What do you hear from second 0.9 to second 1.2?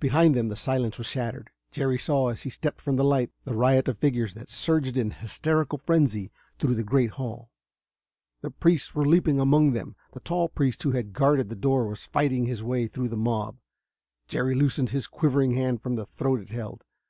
was